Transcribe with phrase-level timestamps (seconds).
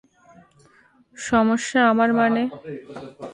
[1.17, 2.43] সমস্যা আমার মানে?